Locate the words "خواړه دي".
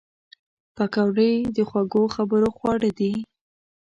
2.57-3.13